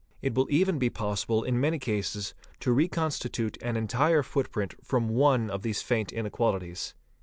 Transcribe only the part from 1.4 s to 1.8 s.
in many